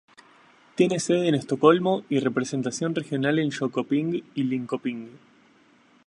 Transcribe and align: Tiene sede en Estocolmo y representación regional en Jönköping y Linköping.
Tiene 0.73 0.99
sede 0.99 1.27
en 1.27 1.35
Estocolmo 1.35 2.01
y 2.09 2.17
representación 2.17 2.95
regional 2.95 3.37
en 3.37 3.51
Jönköping 3.51 4.23
y 4.33 4.43
Linköping. 4.45 5.09